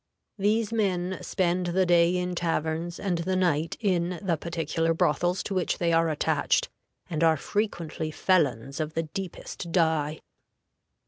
These 0.39 0.73
men 0.73 1.19
spend 1.21 1.67
the 1.67 1.85
day 1.85 2.17
in 2.17 2.33
taverns, 2.33 2.99
and 2.99 3.19
the 3.19 3.35
night 3.35 3.77
in 3.79 4.19
the 4.19 4.35
particular 4.35 4.95
brothels 4.95 5.43
to 5.43 5.53
which 5.53 5.77
they 5.77 5.93
are 5.93 6.09
attached, 6.09 6.69
and 7.07 7.23
are 7.23 7.37
frequently 7.37 8.09
felons 8.09 8.79
of 8.79 8.95
the 8.95 9.03
deepest 9.03 9.71
dye. 9.71 10.19